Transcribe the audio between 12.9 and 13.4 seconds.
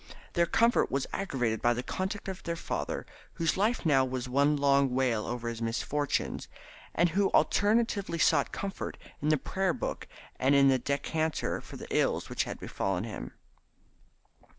him.